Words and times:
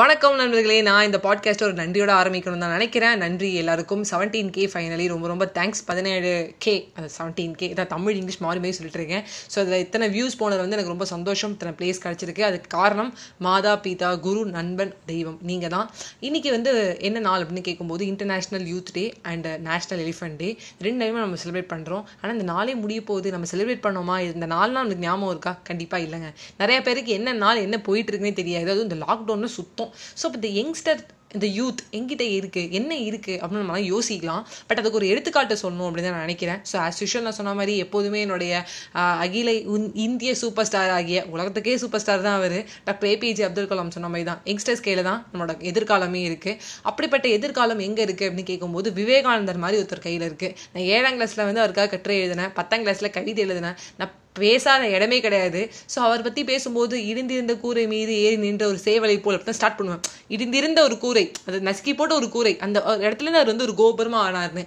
வணக்கம் 0.00 0.36
நண்பர்களே. 0.38 0.76
நான் 0.86 1.04
இந்த 1.06 1.18
பாட்காஸ்ட் 1.24 1.62
ஒரு 1.64 1.74
நன்றியோட 1.80 2.12
ஆரம்பிக்கணும் 2.20 2.62
தான் 2.62 2.72
நினைக்கிறேன். 2.76 3.20
நன்றி 3.22 3.48
எல்லாருக்கும். 3.60 4.00
செவன்டீன் 4.10 4.48
கே 4.54 4.62
ஃபைனலி 4.72 5.04
ரொம்ப 5.12 5.26
ரொம்ப 5.32 5.44
தேங்க்ஸ் 5.58 5.82
பதினேழு 5.90 6.30
கே 6.64 6.74
அந்த 6.96 7.08
செவன்டீன் 7.16 7.52
கே 7.60 7.66
இதான் 7.74 7.90
தமிழ் 7.92 8.16
இங்கிலீஷ் 8.20 8.40
மாறி 8.44 8.60
மாதிரி 8.62 8.76
சொல்லிட்டு 8.78 9.00
இருக்கேன். 9.00 9.22
ஸோ 9.52 9.58
அதில் 9.62 9.82
இத்தனை 9.84 10.06
வியூஸ் 10.16 10.36
போனது 10.40 10.60
வந்து 10.62 10.76
எனக்கு 10.76 10.92
ரொம்ப 10.94 11.06
சந்தோஷம். 11.12 11.52
இத்தனை 11.56 11.74
பிளேஸ் 11.80 12.00
கிடச்சிருக்கு. 12.06 12.42
அதுக்கு 12.48 12.70
காரணம் 12.76 13.12
மாதா 13.46 13.74
பிதா 13.84 14.10
குரு 14.26 14.42
நண்பன் 14.56 14.92
தெய்வம். 15.12 15.38
நீங்கள் 15.50 15.72
தான். 15.76 15.86
இன்றைக்கி 16.28 16.50
வந்து 16.56 16.72
என்ன 17.10 17.22
நாள் 17.28 17.44
அப்படின்னு 17.44 17.64
கேட்கும்போது 17.68 18.04
international 18.12 18.66
youth 18.72 18.92
day 18.98 19.04
and 19.34 19.46
national 19.68 20.02
elephant 20.06 20.38
day 20.42 20.50
ரெண்டு 20.88 21.00
டைமே 21.04 21.24
நம்ம 21.24 21.40
செலிப்ரேட் 21.44 21.70
பண்ணுறோம் 21.74 22.04
ஆனால் 22.20 22.36
இந்த 22.38 22.48
நாளே 22.52 22.76
முடிய 22.82 23.02
போகுது. 23.12 23.34
நம்ம 23.36 23.52
செலிப்ரேட் 23.52 23.84
பண்ணோமா? 23.86 24.18
இந்த 24.32 24.50
நாள்லாம் 24.56 24.82
நம்மளுக்கு 24.82 25.08
ஞாபகம் 25.08 25.32
இருக்கா? 25.36 25.54
கண்டிப்பாக 25.70 26.08
இல்லைங்க. 26.08 26.32
நிறைய 26.64 26.80
பேருக்கு 26.88 27.16
என்ன 27.20 27.38
நாள் 27.44 27.64
என்ன 27.68 27.82
போயிட்டு 27.90 28.10
இருக்குன்னே 28.12 28.36
தெரியாது. 28.42 28.70
அதுவும் 28.74 28.90
இந்த 28.90 29.00
லாக்டவுனில் 29.06 29.56
சுத்தம் 29.58 29.82
ஸோ 30.20 30.24
இப்போ 30.28 30.40
இந்த 30.42 30.52
யங்ஸ்டர் 30.60 31.02
இந்த 31.36 31.48
யூத் 31.58 31.80
எங்கிட்ட 31.98 32.24
இருக்குது 32.38 32.74
என்ன 32.78 32.92
இருக்குது 33.06 33.38
அப்படின்னு 33.40 33.62
நம்மளாம் 33.62 33.88
யோசிக்கலாம். 33.92 34.42
பட் 34.68 34.80
அதுக்கு 34.80 34.98
ஒரு 35.00 35.06
எடுத்துக்காட்டு 35.12 35.54
சொல்லணும் 35.62 35.86
அப்படின்னு 35.88 36.08
தான் 36.08 36.14
நான் 36.16 36.26
நினைக்கிறேன். 36.26 36.60
ஸோ 36.70 36.74
ஆஸ் 36.82 37.00
யூஷுவல் 37.02 37.24
நான் 37.26 37.36
சொன்ன 37.38 37.54
மாதிரி 37.60 37.74
எப்போதுமே 37.84 38.18
என்னுடைய 38.26 38.52
அகில 39.24 39.52
உன் 39.74 39.86
இந்திய 40.04 40.32
சூப்பர் 40.42 40.68
ஸ்டார் 40.70 40.92
ஆகிய 40.98 41.24
உலகத்துக்கே 41.34 41.76
சூப்பர் 41.84 42.02
ஸ்டார் 42.04 42.24
தான் 42.28 42.38
அவர். 42.40 42.58
டாக்டர் 42.88 43.10
ஏபிஜே 43.12 43.46
அப்துல் 43.48 43.70
கலாம் 43.72 43.94
சொன்ன 43.96 44.10
மாதிரி 44.14 44.28
தான். 44.30 44.40
யங்ஸ்டர்ஸ் 44.50 44.84
கையில் 44.86 45.06
தான் 45.10 45.20
நம்மளோட 45.30 45.56
எதிர்காலமே 45.70 46.22
இருக்குது 46.30 46.58
அப்படிப்பட்ட 46.90 47.28
எதிர்காலம் 47.38 47.82
எங்கே 47.88 48.04
இருக்குது 48.08 48.28
அப்படின்னு 48.30 48.50
கேட்கும்போது 48.52 48.90
விவேகானந்தர் 49.00 49.62
மாதிரி 49.64 49.80
ஒருத்தர் 49.82 50.06
கையில் 50.08 50.26
இருக்குது 50.30 50.54
நான் 50.74 50.88
ஏழாம் 50.96 51.18
கிளாஸில் 51.18 51.48
வந்து 51.48 51.64
அவருக்காக 51.64 51.90
கட்டுரை 51.96 52.18
எழுதினேன். 52.22 52.52
பத்தாம் 52.60 52.84
கிளாஸில் 52.86 53.16
கவிதை 53.18 53.42
எழுதினேன். 53.48 53.78
நான் 54.00 54.14
பேசாத 54.36 54.82
இடமே 54.96 55.18
கிடையாது. 55.24 55.60
ஸோ 55.92 55.98
அவர் 56.06 56.24
பற்றி 56.26 56.42
பேசும்போது 56.50 56.94
இடிந்திருந்த 57.10 57.54
கூரை 57.64 57.84
மீது 57.92 58.12
ஏறி 58.24 58.38
நின்ற 58.44 58.64
ஒரு 58.72 58.78
சேவலை 58.86 59.16
போல் 59.24 59.36
அப்படின்னு 59.38 59.58
ஸ்டார்ட் 59.58 59.78
பண்ணுவேன். 59.78 60.02
இடிந்திருந்த 60.34 60.80
ஒரு 60.88 60.96
கூரை 61.04 61.24
அது 61.48 61.58
நசுக்கி 61.68 61.92
போட்ட 61.98 62.14
ஒரு 62.20 62.28
கூரை 62.36 62.54
அந்த 62.66 62.78
ஒரு 62.92 63.32
அவர் 63.40 63.50
வந்து 63.52 63.66
ஒரு 63.68 63.74
கோபுரமாக 63.80 64.22
ஆனார்னு. 64.28 64.64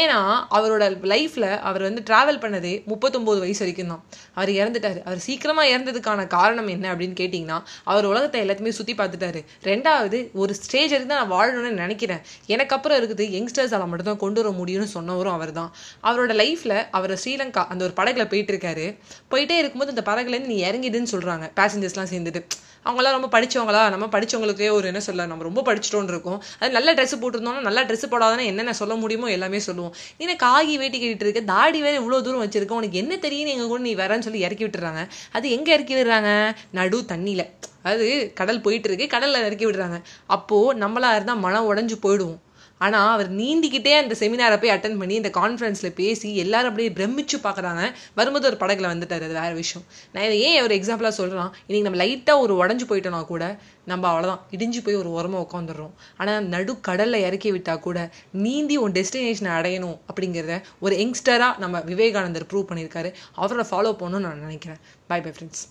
ஏன்னா 0.00 0.18
அவரோட 0.58 0.84
லைஃப்பில் 1.12 1.48
அவர் 1.68 1.86
வந்து 1.88 2.02
ட்ராவல் 2.10 2.40
பண்ணதே 2.44 2.74
முப்பத்தொம்போது 2.90 3.38
வயசு 3.44 3.62
வரைக்கும் 3.64 3.92
தான். 3.92 4.02
அவர் 4.38 4.52
இறந்துட்டாரு. 4.60 5.00
அவர் 5.08 5.20
சீக்கிரமாக 5.26 5.72
இறந்ததுக்கான 5.72 6.26
காரணம் 6.36 6.70
என்ன 6.74 6.86
அப்படின்னு 6.92 7.16
கேட்டிங்கன்னா 7.22 7.58
அவர் 7.92 8.08
உலகத்தை 8.12 8.40
எல்லாத்தையுமே 8.44 8.74
சுற்றி 8.78 8.96
பார்த்துட்டாரு. 9.00 9.42
ரெண்டாவது 9.70 10.20
ஒரு 10.42 10.52
ஸ்டேஜ் 10.60 10.92
வரைக்கும் 10.94 11.14
தான் 11.14 11.22
நான் 11.22 11.34
வாழணும்னு 11.36 11.72
நினைக்கிறேன். 11.84 12.22
எனக்கு 12.54 12.74
அப்புறம் 12.78 12.98
இருக்குது 13.00 13.26
யங்ஸ்டர்ஸால் 13.36 13.88
மட்டும் 13.90 14.10
தான் 14.10 14.22
கொண்டு 14.24 14.40
வர 14.42 14.54
முடியும்னு 14.60 14.88
சொன்னவரும் 14.96 15.36
அவர் 15.38 15.52
தான் 15.60 15.70
அவரோட 16.08 16.32
லைஃப்பில் 16.42 16.78
அவர் 16.98 17.14
ஸ்ரீலங்கா 17.24 17.64
அந்த 17.72 17.82
ஒரு 17.88 17.94
படகுல 18.00 18.26
போயிட்டு 18.32 18.54
இருக்காரு. 18.54 18.86
போயிட்டே 19.32 19.56
இருக்கும்போது 19.62 19.94
அந்த 19.94 20.04
பறகுலேருந்து 20.10 20.52
நீ 20.54 20.58
இறங்கிடுன்னு 20.70 21.12
சொல்கிறாங்க 21.14 21.46
பேசஞ்சர்ஸ்லாம் 21.60 22.10
சேர்ந்துட்டு. 22.14 22.42
அவங்களாம் 22.86 23.14
ரொம்ப 23.16 23.28
படித்தவங்களா 23.34 23.80
நம்ம 23.94 24.06
படிச்சவங்களுக்கே 24.12 24.68
ஒரு 24.70 24.86
என்ன 24.86 25.00
சொல்ல 25.06 25.26
நம்ம 25.26 25.42
ரொம்ப 25.42 25.62
படிச்சிட்டோன்னு 25.68 26.12
இருக்கும். 26.14 26.38
அது 26.60 26.70
நல்ல 26.76 26.94
ட்ரெஸ் 26.94 27.14
போட்டிருந்தோம்னா 27.22 27.64
நல்ல 27.68 27.80
ட்ரெஸ் 27.84 28.06
போடாதானே 28.10 28.44
என்னென்ன 28.44 28.72
சொல்ல 28.72 28.94
முடியுமோ 28.94 29.28
எல்லாமே 29.36 29.58
சொல்லுவோம். 29.58 29.92
நீ 30.18 30.26
என்ன 30.26 30.36
காகி 30.46 30.74
வேட்டி 30.78 30.98
கட்டிட்டு 30.98 31.26
இருக்க 31.26 31.40
தாடி 31.54 31.80
வேற 31.86 31.94
இவ்வளோ 32.00 32.20
தூரம் 32.22 32.44
வச்சிருக்க 32.44 32.78
உனக்கு 32.80 33.00
என்ன 33.02 33.16
தெரியும் 33.26 33.52
எங்கள் 33.54 33.70
கூட 33.72 33.80
நீ 33.80 33.94
வரேன்னு 34.02 34.26
சொல்லி 34.28 34.44
இறக்கி 34.46 34.64
விட்டுறாங்க. 34.64 35.02
அது 35.32 35.50
எங்கே 35.50 35.72
இறக்கி 35.72 35.94
விடுறாங்க? 35.94 36.30
நடு 36.70 37.00
தண்ணியில். 37.12 37.46
அது 37.82 38.06
கடல் 38.34 38.60
போயிட்டு 38.60 38.88
இருக்கு 38.88 39.06
கடலில் 39.06 39.46
இறக்கி 39.48 39.66
விடுறாங்க. 39.66 39.98
அப்போது 40.26 40.78
நம்மளா 40.80 41.10
இருந்தால் 41.14 41.42
மனம் 41.46 41.68
உடஞ்சு 41.70 41.98
போயிடுவோம். 42.02 42.38
ஆனால் 42.84 43.12
அவர் 43.14 43.30
நீந்திக்கிட்டே 43.40 43.92
அந்த 44.00 44.14
செமினாரை 44.20 44.56
போய் 44.62 44.72
அட்டன் 44.74 44.98
பண்ணி 45.00 45.14
இந்த 45.20 45.30
கான்ஃபரன்ஸில் 45.38 45.94
பேசி 46.00 46.30
எல்லாரும் 46.44 46.70
அப்படியே 46.70 46.90
பிரமிச்சு 46.98 47.36
பார்க்குறாங்க. 47.46 47.82
வரும்போது 48.18 48.46
ஒரு 48.50 48.58
படகுல 48.62 48.90
வந்துட்டார் 48.92 49.24
அது 49.28 49.36
வேறு 49.40 49.54
விஷயம். 49.62 49.84
நான் 50.12 50.26
இதை 50.28 50.36
ஏன் 50.48 50.62
ஒரு 50.66 50.74
எக்ஸாம்பிளாக 50.78 51.14
சொல்கிறேன் 51.20 51.50
இன்றைக்கி 51.68 51.86
நம்ம 51.88 52.00
லைட்டாக 52.04 52.44
ஒரு 52.44 52.54
உடஞ்சி 52.62 52.86
போயிட்டோம்னா 52.90 53.22
கூட 53.32 53.44
நம்ம 53.92 54.04
அவ்வளோதான் 54.12 54.42
இடிஞ்சு 54.56 54.80
போய் 54.86 55.00
ஒரு 55.02 55.10
உரமாக 55.18 55.44
உட்காந்துடுறோம் 55.46 55.94
ஆனால் 56.20 56.46
நடு 56.54 56.72
கடலில் 56.88 57.24
இறக்கி 57.28 57.50
விட்டால் 57.52 57.84
கூட 57.86 57.98
நீந்தி 58.44 58.76
உன் 58.84 58.96
டெஸ்டினேஷனை 58.98 59.52
அடையணும் 59.58 59.96
அப்படிங்கிறத 60.10 60.56
ஒரு 60.78 60.96
யங்ஸ்டராக 61.02 61.58
நம்ம 61.64 61.80
விவேகானந்தர் 61.92 62.48
ப்ரூவ் 62.52 62.68
பண்ணியிருக்காரு. 62.70 63.12
அவரை 63.34 63.66
ஃபாலோ 63.72 63.92
பண்ணணும்னு 64.02 64.28
நான் 64.28 64.46
நினைக்கிறேன். 64.46 64.80
By 65.06 65.20
bye 65.20 65.32
friends 65.36 65.64